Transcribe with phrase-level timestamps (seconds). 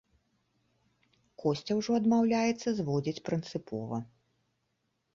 [1.43, 4.05] Косця ўжо адмаўляецца зводзіць прынцыпова.